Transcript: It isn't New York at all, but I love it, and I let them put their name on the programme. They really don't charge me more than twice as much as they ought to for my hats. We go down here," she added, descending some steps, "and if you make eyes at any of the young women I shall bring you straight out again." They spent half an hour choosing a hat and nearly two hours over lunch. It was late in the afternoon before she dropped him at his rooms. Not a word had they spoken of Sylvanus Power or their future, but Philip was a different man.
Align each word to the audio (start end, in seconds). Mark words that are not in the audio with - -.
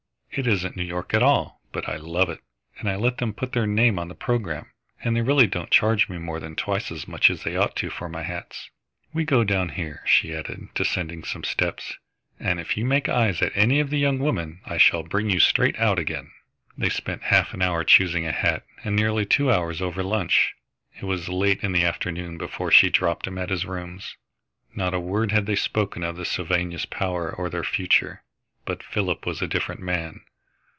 It 0.33 0.47
isn't 0.47 0.77
New 0.77 0.83
York 0.83 1.13
at 1.13 1.21
all, 1.21 1.59
but 1.73 1.89
I 1.89 1.97
love 1.97 2.29
it, 2.29 2.39
and 2.79 2.89
I 2.89 2.95
let 2.95 3.17
them 3.17 3.33
put 3.33 3.51
their 3.51 3.67
name 3.67 3.99
on 3.99 4.07
the 4.07 4.15
programme. 4.15 4.71
They 5.03 5.21
really 5.21 5.45
don't 5.45 5.69
charge 5.69 6.07
me 6.07 6.19
more 6.19 6.39
than 6.39 6.55
twice 6.55 6.89
as 6.89 7.05
much 7.05 7.29
as 7.29 7.43
they 7.43 7.57
ought 7.57 7.75
to 7.75 7.89
for 7.89 8.07
my 8.07 8.23
hats. 8.23 8.69
We 9.11 9.25
go 9.25 9.43
down 9.43 9.67
here," 9.67 10.01
she 10.05 10.33
added, 10.33 10.69
descending 10.73 11.25
some 11.25 11.43
steps, 11.43 11.97
"and 12.39 12.61
if 12.61 12.77
you 12.77 12.85
make 12.85 13.09
eyes 13.09 13.41
at 13.41 13.51
any 13.55 13.81
of 13.81 13.89
the 13.89 13.97
young 13.99 14.19
women 14.19 14.61
I 14.65 14.77
shall 14.77 15.03
bring 15.03 15.29
you 15.29 15.41
straight 15.41 15.77
out 15.77 15.99
again." 15.99 16.31
They 16.77 16.87
spent 16.87 17.23
half 17.23 17.53
an 17.53 17.61
hour 17.61 17.83
choosing 17.83 18.25
a 18.25 18.31
hat 18.31 18.63
and 18.85 18.95
nearly 18.95 19.25
two 19.25 19.51
hours 19.51 19.81
over 19.81 20.01
lunch. 20.01 20.53
It 20.95 21.03
was 21.03 21.27
late 21.27 21.61
in 21.61 21.73
the 21.73 21.83
afternoon 21.83 22.37
before 22.37 22.71
she 22.71 22.89
dropped 22.89 23.27
him 23.27 23.37
at 23.37 23.49
his 23.49 23.65
rooms. 23.65 24.15
Not 24.73 24.93
a 24.93 24.99
word 25.01 25.33
had 25.33 25.45
they 25.45 25.55
spoken 25.57 26.03
of 26.03 26.25
Sylvanus 26.25 26.85
Power 26.85 27.35
or 27.35 27.49
their 27.49 27.65
future, 27.65 28.23
but 28.63 28.83
Philip 28.83 29.25
was 29.25 29.41
a 29.41 29.47
different 29.47 29.81
man. 29.81 30.21